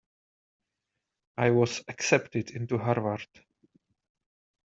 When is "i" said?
1.37-1.51